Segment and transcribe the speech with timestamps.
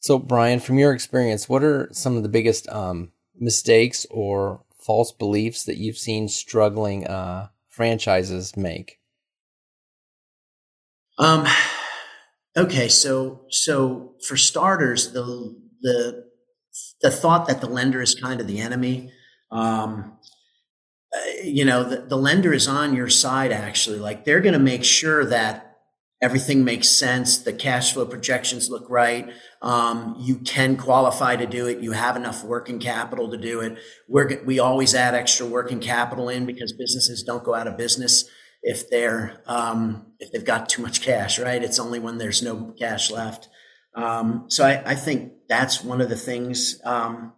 [0.00, 5.12] So, Brian, from your experience, what are some of the biggest um, mistakes or false
[5.12, 9.00] beliefs that you've seen struggling uh, franchises make?
[11.18, 11.46] Um,
[12.56, 16.28] okay, so so for starters, the the
[17.02, 19.12] the thought that the lender is kind of the enemy.
[19.50, 20.16] Um,
[21.12, 23.50] uh, you know, the, the lender is on your side.
[23.50, 25.67] Actually, like they're going to make sure that
[26.20, 27.38] everything makes sense.
[27.38, 29.30] The cash flow projections look right.
[29.62, 31.80] Um, you can qualify to do it.
[31.80, 33.78] You have enough working capital to do it.
[34.08, 38.28] We're, we always add extra working capital in because businesses don't go out of business
[38.62, 41.62] if they're um, if they've got too much cash, right?
[41.62, 43.48] It's only when there's no cash left.
[43.94, 46.80] Um, so I, I, think that's one of the things.
[46.84, 47.32] Um,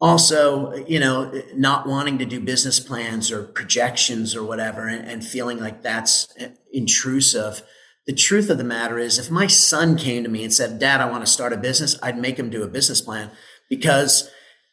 [0.00, 5.24] also, you know, not wanting to do business plans or projections or whatever, and, and
[5.24, 6.32] feeling like that's
[6.72, 7.62] intrusive
[8.06, 11.00] the truth of the matter is if my son came to me and said, Dad,
[11.00, 13.30] I want to start a business, I'd make him do a business plan
[13.70, 14.28] because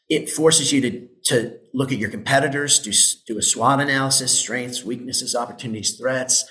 [0.09, 2.91] it forces you to, to look at your competitors, do,
[3.27, 6.49] do a SWOT analysis, strengths, weaknesses, opportunities, threats,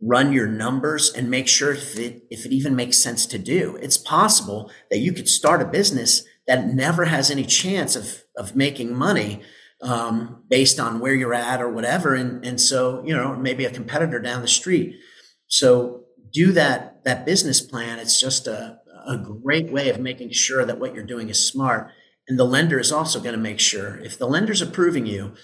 [0.00, 3.76] run your numbers and make sure if it, if it even makes sense to do.
[3.82, 8.54] It's possible that you could start a business that never has any chance of, of
[8.54, 9.42] making money
[9.80, 12.14] um, based on where you're at or whatever.
[12.14, 14.96] And, and so, you know, maybe a competitor down the street.
[15.48, 16.01] So
[16.32, 20.78] do that that business plan, it's just a, a great way of making sure that
[20.78, 21.90] what you're doing is smart.
[22.28, 25.34] And the lender is also going to make sure if the lender's approving you,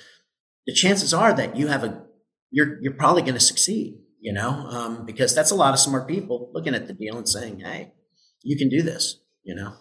[0.67, 2.03] the chances are that you have a
[2.51, 3.99] you're you're probably going to succeed.
[4.21, 7.29] You know, um, because that's a lot of smart people looking at the deal and
[7.29, 7.93] saying, "Hey,
[8.43, 9.75] you can do this." You know,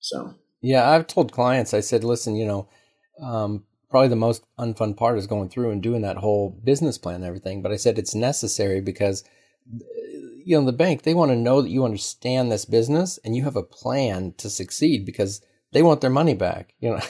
[0.00, 2.68] so yeah, I've told clients, I said, "Listen, you know,
[3.22, 7.16] um, probably the most unfun part is going through and doing that whole business plan
[7.16, 7.62] and everything.
[7.62, 9.24] But I said it's necessary because
[10.46, 13.42] you know, the bank, they want to know that you understand this business and you
[13.42, 17.00] have a plan to succeed because they want their money back, you know.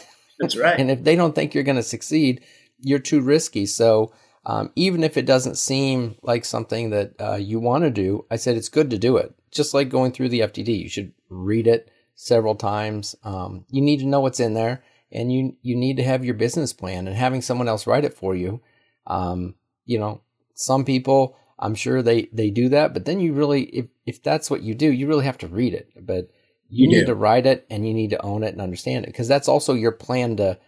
[0.40, 0.80] That's right.
[0.80, 2.42] and if they don't think you're going to succeed,
[2.80, 3.66] you're too risky.
[3.66, 4.14] So,
[4.46, 8.36] um, even if it doesn't seem like something that uh, you want to do, I
[8.36, 9.34] said it's good to do it.
[9.50, 13.14] Just like going through the FDD, you should read it several times.
[13.22, 14.82] Um, you need to know what's in there,
[15.12, 17.06] and you you need to have your business plan.
[17.06, 18.62] And having someone else write it for you,
[19.06, 20.22] um, you know,
[20.54, 24.50] some people I'm sure they they do that, but then you really if if that's
[24.50, 25.90] what you do, you really have to read it.
[26.00, 26.30] But
[26.68, 27.06] you, you need do.
[27.06, 29.72] to write it and you need to own it and understand it because that's also
[29.74, 30.58] your plan to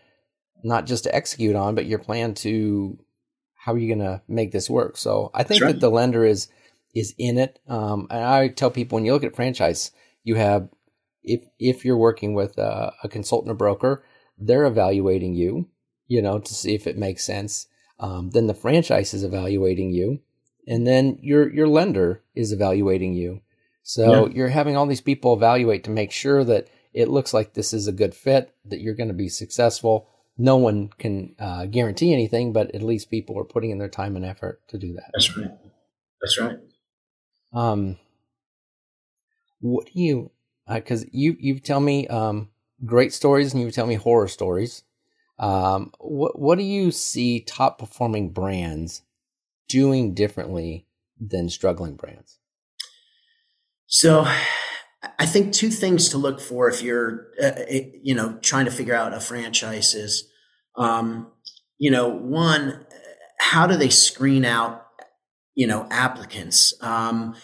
[0.63, 2.99] not just to execute on, but your plan to
[3.55, 4.97] how are you going to make this work.
[4.97, 5.73] So I think right.
[5.73, 6.49] that the lender is
[6.95, 7.59] is in it.
[7.69, 9.91] Um, and I tell people when you look at franchise,
[10.25, 10.69] you have
[11.23, 14.05] if if you're working with a, a consultant or broker,
[14.39, 15.69] they're evaluating you,
[16.07, 17.67] you know, to see if it makes sense.
[18.01, 20.21] Um, then the franchise is evaluating you
[20.69, 23.41] and then your your lender is evaluating you.
[23.83, 24.35] So yeah.
[24.35, 27.89] you're having all these people evaluate to make sure that it looks like this is
[27.89, 30.09] a good fit, that you're going to be successful.
[30.37, 34.15] No one can uh, guarantee anything, but at least people are putting in their time
[34.15, 35.11] and effort to do that.
[35.15, 35.51] That's right.
[36.21, 36.59] That's right.
[37.53, 37.97] Um,
[39.61, 40.31] what do you?
[40.73, 42.51] Because uh, you you tell me um,
[42.85, 44.85] great stories and you tell me horror stories.
[45.39, 49.03] Um, what what do you see top performing brands
[49.69, 50.87] doing differently
[51.21, 52.39] than struggling brands?
[53.87, 54.27] So,
[55.19, 57.53] I think two things to look for if you're, uh,
[58.03, 60.29] you know, trying to figure out a franchise is,
[60.77, 61.31] um,
[61.79, 62.85] you know, one,
[63.39, 64.87] how do they screen out,
[65.55, 66.75] you know, applicants?
[66.83, 67.37] Um,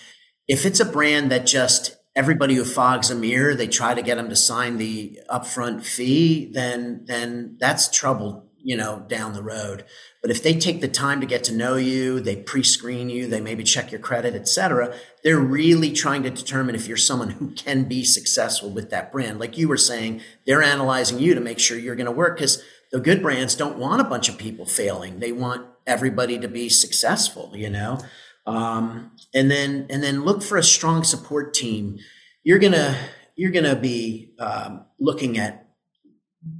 [0.48, 4.16] if it's a brand that just everybody who fogs a mirror, they try to get
[4.16, 9.84] them to sign the upfront fee, then then that's trouble, you know, down the road.
[10.22, 13.40] But if they take the time to get to know you, they pre-screen you, they
[13.40, 17.50] maybe check your credit, et cetera, they're really trying to determine if you're someone who
[17.50, 19.38] can be successful with that brand.
[19.38, 22.62] Like you were saying, they're analyzing you to make sure you're going to work because
[22.90, 25.18] the good brands don't want a bunch of people failing.
[25.18, 27.98] They want everybody to be successful, you know?
[28.46, 31.98] Um, and then, and then look for a strong support team.
[32.44, 32.96] You're going to,
[33.36, 35.63] you're going to be um, looking at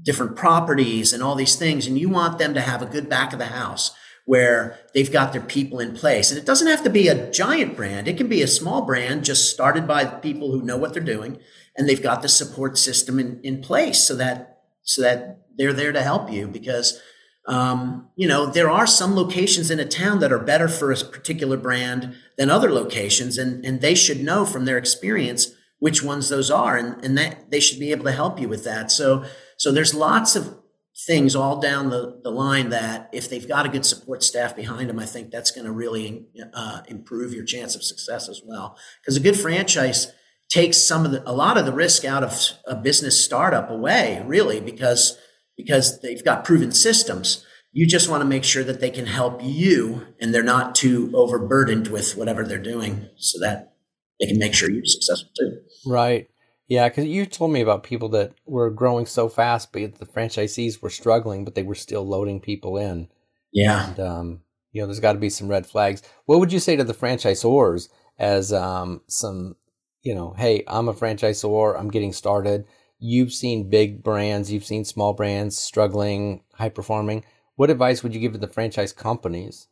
[0.03, 1.87] different properties and all these things.
[1.87, 3.95] And you want them to have a good back of the house
[4.27, 6.31] where they've got their people in place.
[6.31, 8.09] And it doesn't have to be a giant brand.
[8.09, 11.39] It can be a small brand just started by people who know what they're doing
[11.77, 15.93] and they've got the support system in, in place so that, so that they're there
[15.93, 17.01] to help you because,
[17.47, 20.97] um, you know, there are some locations in a town that are better for a
[20.97, 23.37] particular brand than other locations.
[23.37, 25.49] And, and they should know from their experience
[25.81, 26.79] which ones those are.
[26.79, 28.91] And, and that they should be able to help you with that.
[28.91, 29.25] So,
[29.57, 30.59] so there's lots of
[30.97, 34.89] things all down the, the line that if they've got a good support staff behind
[34.89, 38.79] them, I think that's going to really uh, improve your chance of success as well.
[39.01, 40.13] Because a good franchise
[40.49, 44.23] takes some of the a lot of the risk out of a business startup away,
[44.25, 45.19] really, because
[45.57, 47.45] because they've got proven systems.
[47.73, 51.11] You just want to make sure that they can help you and they're not too
[51.13, 53.75] overburdened with whatever they're doing so that
[54.21, 55.59] they can make sure you're successful too.
[55.85, 56.29] Right.
[56.67, 60.81] Yeah, because you told me about people that were growing so fast, but the franchisees
[60.81, 63.09] were struggling, but they were still loading people in.
[63.53, 63.89] Yeah.
[63.89, 64.41] And, um,
[64.73, 66.03] you know, there's got to be some red flags.
[66.25, 67.89] What would you say to the franchisors
[68.19, 69.57] as um, some,
[70.03, 72.67] you know, hey, I'm a franchisor, I'm getting started.
[72.99, 77.25] You've seen big brands, you've seen small brands struggling, high performing.
[77.57, 79.69] What advice would you give to the franchise companies?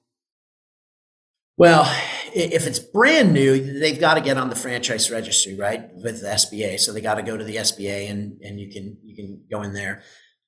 [1.56, 1.84] Well,
[2.34, 6.28] if it's brand new, they've got to get on the franchise registry, right, with the
[6.28, 6.78] SBA.
[6.78, 9.62] So they got to go to the SBA, and and you can you can go
[9.62, 10.02] in there.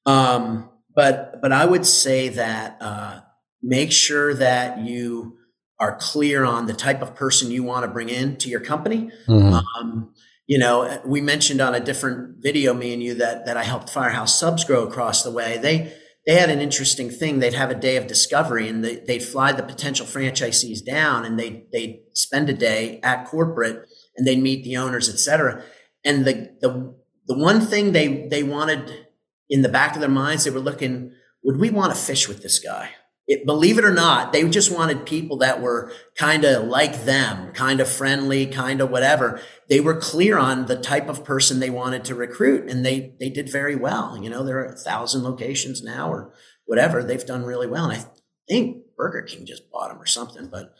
[0.06, 3.20] Um, but but I would say that uh,
[3.62, 5.38] make sure that you
[5.78, 9.10] are clear on the type of person you want to bring in to your company.
[9.26, 9.54] Mm-hmm.
[9.54, 10.14] Um,
[10.46, 13.90] you know, we mentioned on a different video, me and you, that that I helped
[13.90, 15.58] Firehouse Subs grow across the way.
[15.58, 15.92] They
[16.26, 17.38] they had an interesting thing.
[17.38, 21.38] They'd have a day of discovery and they, would fly the potential franchisees down and
[21.38, 23.86] they they'd spend a day at corporate
[24.16, 25.62] and they'd meet the owners, et cetera.
[26.04, 26.94] And the, the,
[27.26, 29.06] the one thing they, they wanted
[29.48, 31.12] in the back of their minds, they were looking,
[31.42, 32.90] would we want to fish with this guy?
[33.26, 37.52] It, believe it or not, they just wanted people that were kind of like them,
[37.52, 39.40] kind of friendly, kind of whatever.
[39.68, 43.30] They were clear on the type of person they wanted to recruit and they, they
[43.30, 44.18] did very well.
[44.22, 46.34] You know, there are a thousand locations now or
[46.66, 47.02] whatever.
[47.02, 47.88] They've done really well.
[47.88, 48.04] And I
[48.46, 50.74] think Burger King just bought them or something, but,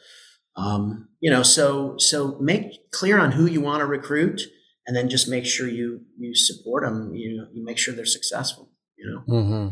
[0.57, 4.43] um, you know, so, so make clear on who you want to recruit
[4.87, 7.15] and then just make sure you, you support them.
[7.15, 9.35] You know, you make sure they're successful, you know?
[9.35, 9.69] Mm-hmm.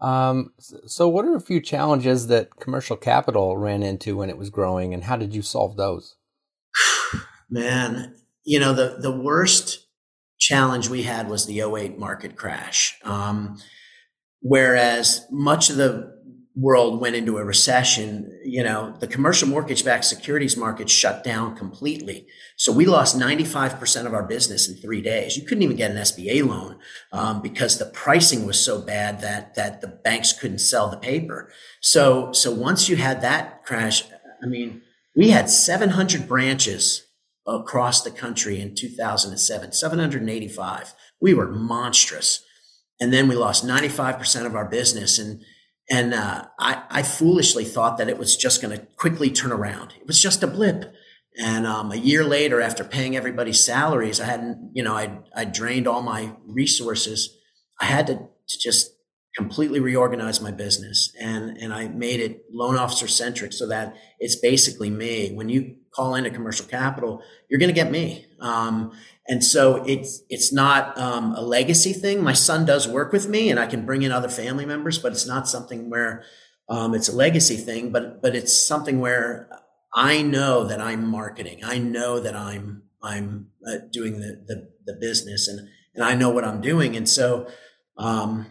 [0.00, 4.50] Um, so, what are a few challenges that commercial capital ran into when it was
[4.50, 6.16] growing, and how did you solve those?
[7.50, 8.14] Man,
[8.44, 9.86] you know the the worst
[10.38, 12.98] challenge we had was the 08 market crash.
[13.04, 13.58] Um,
[14.40, 16.15] whereas much of the
[16.56, 21.54] world went into a recession, you know, the commercial mortgage backed securities market shut down
[21.54, 22.26] completely.
[22.56, 25.36] So we lost 95% of our business in three days.
[25.36, 26.78] You couldn't even get an SBA loan
[27.12, 31.52] um, because the pricing was so bad that, that the banks couldn't sell the paper.
[31.82, 34.04] So, so once you had that crash,
[34.42, 34.80] I mean,
[35.14, 37.06] we had 700 branches
[37.46, 40.94] across the country in 2007, 785.
[41.20, 42.42] We were monstrous.
[42.98, 45.18] And then we lost 95% of our business.
[45.18, 45.42] And,
[45.90, 49.94] and uh, I, I, foolishly thought that it was just going to quickly turn around.
[50.00, 50.92] It was just a blip.
[51.38, 55.44] And um, a year later, after paying everybody's salaries, I hadn't, you know, I I
[55.44, 57.36] drained all my resources.
[57.80, 58.95] I had to, to just
[59.36, 64.36] completely reorganized my business, and and I made it loan officer centric, so that it's
[64.36, 65.32] basically me.
[65.32, 68.26] When you call into commercial capital, you're going to get me.
[68.40, 68.92] Um,
[69.28, 72.22] and so it's it's not um, a legacy thing.
[72.22, 75.12] My son does work with me, and I can bring in other family members, but
[75.12, 76.24] it's not something where
[76.68, 77.90] um, it's a legacy thing.
[77.90, 79.48] But but it's something where
[79.94, 81.60] I know that I'm marketing.
[81.64, 86.30] I know that I'm I'm uh, doing the, the, the business, and and I know
[86.30, 86.96] what I'm doing.
[86.96, 87.48] And so,
[87.96, 88.46] um,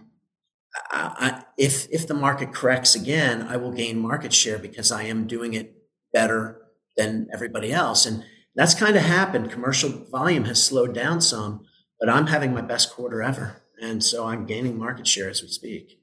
[0.92, 5.28] I, if if the market corrects again, I will gain market share because I am
[5.28, 5.76] doing it
[6.14, 6.62] better
[6.98, 8.06] than everybody else.
[8.06, 8.24] And
[8.56, 9.52] that's kind of happened.
[9.52, 11.66] Commercial volume has slowed down some,
[12.00, 13.62] but I'm having my best quarter ever.
[13.82, 16.00] And so I'm gaining market share as we speak.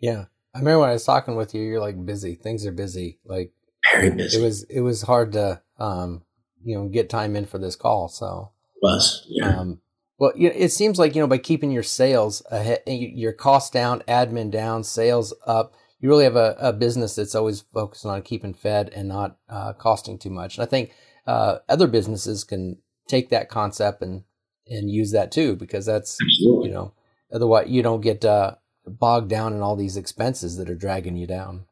[0.00, 0.26] Yeah.
[0.54, 2.34] I remember when I was talking with you, you're like busy.
[2.34, 3.18] Things are busy.
[3.24, 3.52] Like
[3.92, 4.38] very busy.
[4.38, 6.22] It was it was hard to um,
[6.64, 8.08] you know, get time in for this call.
[8.08, 9.58] So it was, yeah.
[9.58, 9.80] Um,
[10.18, 14.50] well, it seems like, you know, by keeping your sales ahead, your costs down, admin
[14.50, 18.90] down, sales up, you really have a, a business that's always focused on keeping fed
[18.94, 20.56] and not uh, costing too much.
[20.56, 20.92] And I think
[21.26, 24.24] uh, other businesses can take that concept and
[24.68, 26.68] and use that too because that's Absolutely.
[26.68, 26.92] you know
[27.32, 28.56] otherwise you don't get uh,
[28.86, 31.66] bogged down in all these expenses that are dragging you down.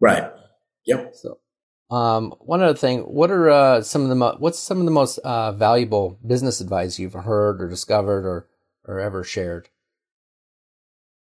[0.00, 0.30] Right.
[0.86, 1.14] Yep.
[1.14, 1.38] So,
[1.90, 4.90] um, one other thing, what are uh, some of the mo- what's some of the
[4.90, 8.48] most uh, valuable business advice you've heard or discovered or
[8.84, 9.68] or ever shared?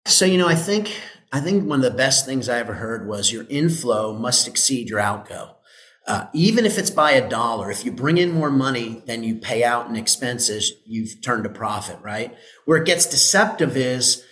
[0.07, 0.93] So you know, I think
[1.33, 4.89] I think one of the best things I ever heard was your inflow must exceed
[4.89, 5.57] your outgo.
[6.07, 9.37] Uh, even if it's by a dollar, if you bring in more money than you
[9.37, 12.35] pay out in expenses, you've turned a profit, right?
[12.65, 14.25] Where it gets deceptive is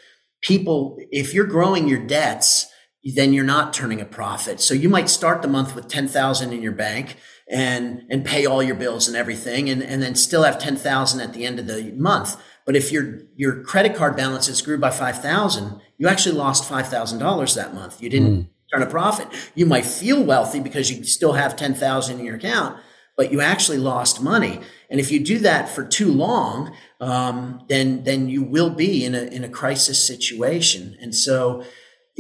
[0.43, 2.67] people, if you're growing your debts,
[3.15, 4.61] then you're not turning a profit.
[4.61, 7.17] So you might start the month with 10,000 in your bank
[7.49, 11.33] and, and pay all your bills and everything and, and then still have 10,000 at
[11.33, 12.37] the end of the month.
[12.67, 17.75] But if your, your credit card balances grew by 5,000, you actually lost $5,000 that
[17.75, 18.03] month.
[18.03, 18.49] You didn't mm.
[18.73, 19.29] turn a profit.
[19.55, 22.79] You might feel wealthy because you still have 10,000 in your account,
[23.17, 24.61] but you actually lost money.
[24.91, 29.15] And if you do that for too long, um, then then you will be in
[29.15, 30.97] a in a crisis situation.
[31.01, 31.65] And so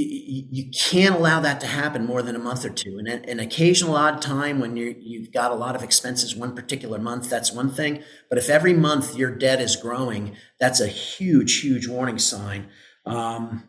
[0.00, 2.98] you can't allow that to happen more than a month or two.
[2.98, 6.98] And an occasional odd time when you you've got a lot of expenses one particular
[6.98, 8.04] month, that's one thing.
[8.28, 12.68] But if every month your debt is growing, that's a huge, huge warning sign.
[13.06, 13.68] Um,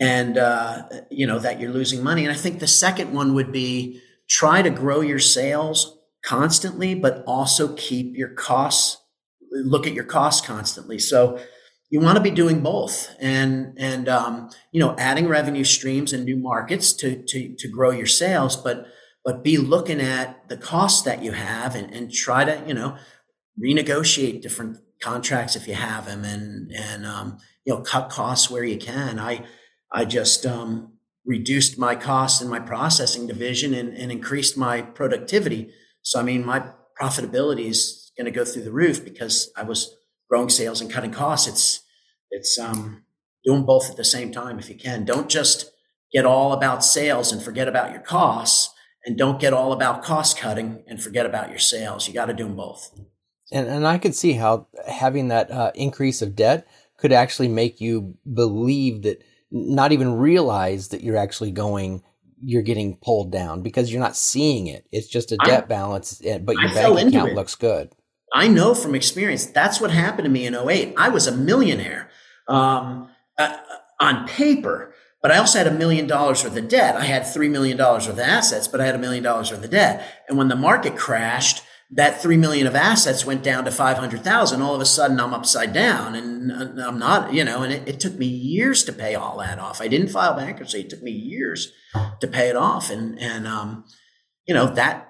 [0.00, 2.24] and uh, you know that you're losing money.
[2.24, 7.22] And I think the second one would be try to grow your sales constantly, but
[7.26, 8.96] also keep your costs.
[9.52, 10.98] Look at your costs constantly.
[10.98, 11.38] So
[11.90, 16.24] you want to be doing both and and um, you know adding revenue streams and
[16.24, 18.86] new markets to to to grow your sales but
[19.24, 22.96] but be looking at the costs that you have and, and try to you know
[23.62, 28.64] renegotiate different contracts if you have them and and um, you know cut costs where
[28.64, 29.18] you can.
[29.18, 29.44] I
[29.92, 30.92] i just um,
[31.26, 35.72] reduced my costs in my processing division and, and increased my productivity.
[36.02, 36.70] So i mean my
[37.00, 39.96] profitability is going to go through the roof because i was
[40.30, 41.46] growing sales and cutting costs.
[41.46, 41.80] It's
[42.30, 43.04] it's um,
[43.44, 45.04] doing both at the same time if you can.
[45.04, 45.70] Don't just
[46.12, 48.72] get all about sales and forget about your costs,
[49.04, 52.08] and don't get all about cost cutting and forget about your sales.
[52.08, 52.90] You got to do them both.
[53.52, 57.80] And and I could see how having that uh, increase of debt could actually make
[57.80, 62.02] you believe that not even realize that you're actually going
[62.42, 64.86] you're getting pulled down because you're not seeing it.
[64.90, 67.90] It's just a debt I, balance, eh, but your I bank account looks good.
[68.32, 70.94] I know from experience that's what happened to me in 08.
[70.96, 72.10] I was a millionaire
[72.48, 73.56] um, uh,
[74.00, 76.96] on paper, but I also had a million dollars worth of debt.
[76.96, 79.70] I had $3 million worth of assets, but I had a million dollars worth of
[79.70, 80.24] debt.
[80.28, 84.62] And when the market crashed, that 3 million of assets went down to 500,000.
[84.62, 88.00] All of a sudden I'm upside down and I'm not, you know, and it, it
[88.00, 89.80] took me years to pay all that off.
[89.80, 90.80] I didn't file bankruptcy.
[90.80, 91.72] It took me years
[92.20, 92.90] to pay it off.
[92.90, 93.84] And, and, um,
[94.46, 95.08] you know, that,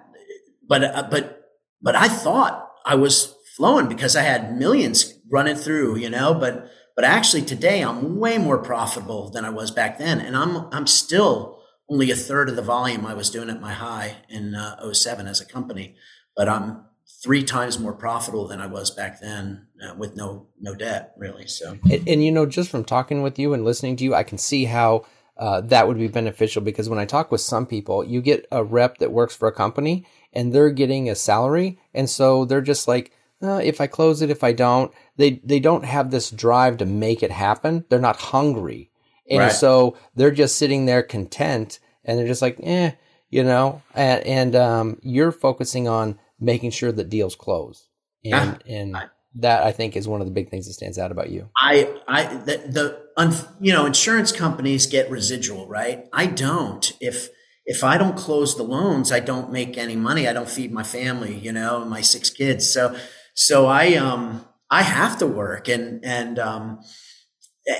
[0.66, 1.50] but, uh, but,
[1.82, 6.70] but I thought I was flowing because I had millions running through, you know, but
[6.96, 10.86] but actually today I'm way more profitable than I was back then and I'm I'm
[10.86, 14.92] still only a third of the volume I was doing at my high in uh,
[14.92, 15.96] 07 as a company,
[16.36, 16.84] but I'm
[17.22, 21.46] three times more profitable than I was back then uh, with no no debt really.
[21.46, 24.22] So and, and, you know just from talking with you and listening to you, I
[24.22, 25.04] can see how
[25.36, 28.62] uh, that would be beneficial because when I talk with some people, you get a
[28.62, 31.78] rep that works for a company and they're getting a salary.
[31.94, 35.60] And so they're just like, uh, if I close it, if I don't, they, they
[35.60, 37.84] don't have this drive to make it happen.
[37.88, 38.90] They're not hungry.
[39.28, 39.52] And right.
[39.52, 42.92] so they're just sitting there content and they're just like, eh,
[43.30, 47.88] you know, and, and um, you're focusing on making sure that deals close.
[48.24, 49.04] And, ah, and I,
[49.36, 51.48] that I think is one of the big things that stands out about you.
[51.56, 56.06] I, I, the, the, you know, insurance companies get residual, right?
[56.12, 56.92] I don't.
[57.00, 57.28] If,
[57.70, 60.26] if I don't close the loans, I don't make any money.
[60.26, 62.68] I don't feed my family, you know, my six kids.
[62.68, 62.96] So,
[63.34, 66.80] so I, um, I have to work and, and, um,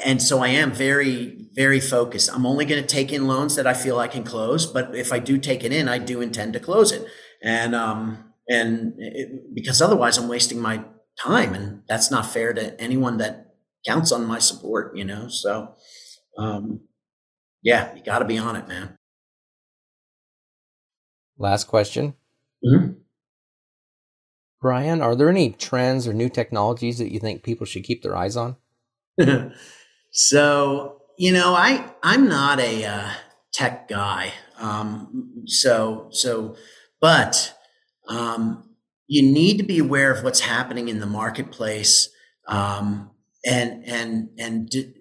[0.06, 2.30] and so I am very, very focused.
[2.32, 5.12] I'm only going to take in loans that I feel I can close, but if
[5.12, 7.04] I do take it in, I do intend to close it.
[7.42, 10.84] And, um, and it, because otherwise I'm wasting my
[11.18, 13.54] time and that's not fair to anyone that
[13.84, 15.26] counts on my support, you know?
[15.26, 15.74] So,
[16.38, 16.82] um,
[17.60, 18.96] yeah, you got to be on it, man.
[21.40, 22.14] Last question.
[22.62, 22.92] Mm-hmm.
[24.60, 28.14] Brian, are there any trends or new technologies that you think people should keep their
[28.14, 28.56] eyes on?
[30.10, 33.10] so, you know, I I'm not a uh,
[33.52, 34.34] tech guy.
[34.58, 36.56] Um, so so,
[37.00, 37.54] but
[38.06, 38.74] um,
[39.06, 42.10] you need to be aware of what's happening in the marketplace
[42.46, 43.12] um,
[43.46, 44.92] and and and d-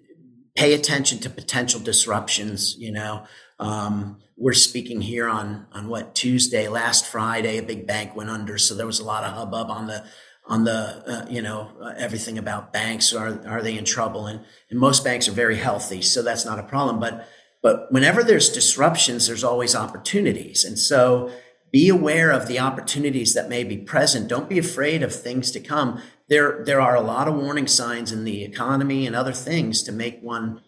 [0.56, 2.76] pay attention to potential disruptions.
[2.78, 3.26] You know,
[3.60, 8.56] um, we're speaking here on on what Tuesday, last Friday, a big bank went under,
[8.56, 10.04] so there was a lot of hubbub on the
[10.46, 14.40] on the uh, you know uh, everything about banks are are they in trouble and
[14.70, 16.98] and most banks are very healthy, so that's not a problem.
[16.98, 17.28] But
[17.62, 21.30] but whenever there's disruptions, there's always opportunities, and so
[21.70, 24.26] be aware of the opportunities that may be present.
[24.26, 26.00] Don't be afraid of things to come.
[26.30, 29.92] There there are a lot of warning signs in the economy and other things to
[29.92, 30.62] make one.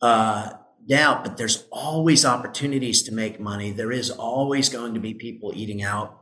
[0.00, 0.52] Uh,
[0.90, 3.70] doubt, but there's always opportunities to make money.
[3.70, 6.20] There is always going to be people eating out.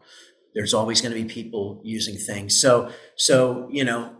[0.54, 2.60] There's always going to be people using things.
[2.60, 4.16] So, so, you know,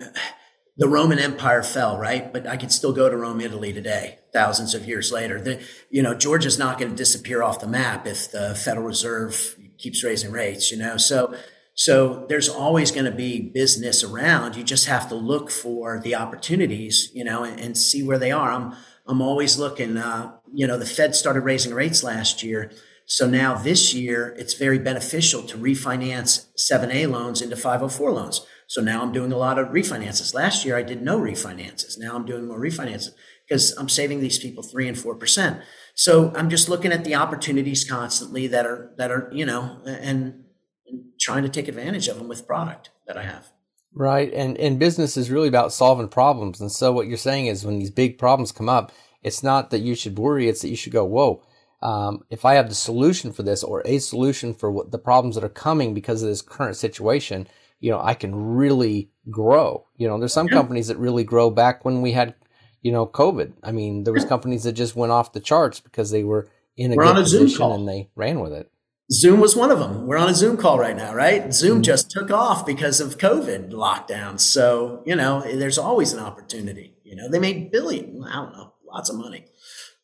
[0.76, 2.32] the Roman Empire fell, right?
[2.32, 5.40] But I could still go to Rome, Italy today, thousands of years later.
[5.40, 9.56] The, you know, Georgia's not going to disappear off the map if the Federal Reserve
[9.78, 10.96] keeps raising rates, you know?
[10.96, 11.34] So,
[11.74, 14.56] so there's always going to be business around.
[14.56, 18.32] You just have to look for the opportunities, you know, and, and see where they
[18.32, 18.50] are.
[18.50, 18.74] I'm,
[19.08, 19.96] I'm always looking.
[19.96, 22.70] Uh, you know, the Fed started raising rates last year.
[23.06, 28.46] So now this year, it's very beneficial to refinance 7A loans into 504 loans.
[28.66, 30.34] So now I'm doing a lot of refinances.
[30.34, 31.98] Last year, I did no refinances.
[31.98, 33.12] Now I'm doing more refinances
[33.48, 35.62] because I'm saving these people three and four percent.
[35.94, 40.44] So I'm just looking at the opportunities constantly that are that are you know and,
[40.86, 43.50] and trying to take advantage of them with product that I have.
[43.94, 46.60] Right, and and business is really about solving problems.
[46.60, 48.92] And so what you're saying is when these big problems come up,
[49.22, 51.42] it's not that you should worry; it's that you should go, "Whoa."
[51.80, 55.36] Um, if I have the solution for this or a solution for what the problems
[55.36, 57.46] that are coming because of this current situation,
[57.80, 59.86] you know, I can really grow.
[59.96, 60.54] You know, there's some yeah.
[60.54, 62.34] companies that really grow back when we had,
[62.82, 63.52] you know, COVID.
[63.62, 66.92] I mean, there was companies that just went off the charts because they were in
[66.92, 68.70] a we're good a position and they ran with it.
[69.10, 70.06] Zoom was one of them.
[70.06, 71.52] We're on a Zoom call right now, right?
[71.52, 71.82] Zoom mm-hmm.
[71.82, 74.40] just took off because of COVID lockdowns.
[74.40, 76.94] So, you know, there's always an opportunity.
[77.04, 79.46] You know, they made billion, I don't know, lots of money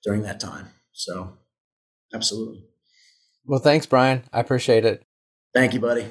[0.02, 0.68] during that time.
[0.92, 1.36] So,
[2.14, 2.64] absolutely.
[3.44, 4.24] Well, thanks, Brian.
[4.32, 5.02] I appreciate it.
[5.52, 6.06] Thank you, buddy.